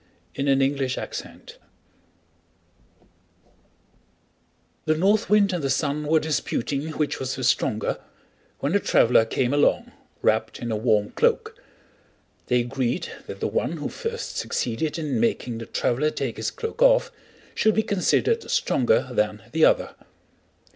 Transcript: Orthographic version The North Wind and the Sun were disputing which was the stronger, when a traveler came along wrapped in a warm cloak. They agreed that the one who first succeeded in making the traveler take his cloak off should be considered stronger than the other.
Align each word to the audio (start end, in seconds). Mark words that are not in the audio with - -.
Orthographic 0.35 1.15
version 1.19 1.41
The 4.85 4.97
North 4.97 5.29
Wind 5.29 5.53
and 5.53 5.63
the 5.63 5.69
Sun 5.69 6.07
were 6.07 6.19
disputing 6.19 6.89
which 6.93 7.19
was 7.19 7.35
the 7.35 7.43
stronger, 7.43 7.99
when 8.61 8.73
a 8.73 8.79
traveler 8.79 9.25
came 9.25 9.53
along 9.53 9.91
wrapped 10.23 10.57
in 10.57 10.71
a 10.71 10.75
warm 10.75 11.11
cloak. 11.11 11.55
They 12.47 12.61
agreed 12.61 13.11
that 13.27 13.41
the 13.41 13.47
one 13.47 13.73
who 13.73 13.89
first 13.89 14.37
succeeded 14.37 14.97
in 14.97 15.19
making 15.19 15.59
the 15.59 15.67
traveler 15.67 16.09
take 16.09 16.37
his 16.37 16.49
cloak 16.49 16.81
off 16.81 17.11
should 17.53 17.75
be 17.75 17.83
considered 17.83 18.49
stronger 18.49 19.07
than 19.13 19.43
the 19.51 19.65
other. 19.65 19.93